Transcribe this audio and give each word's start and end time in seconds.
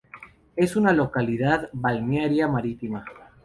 Es 0.55 0.75
una 0.75 0.93
localidad 0.93 1.69
balnearia 1.73 2.47
marítima. 2.47 3.05